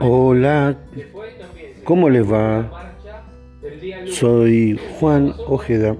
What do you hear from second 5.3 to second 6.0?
Ojeda.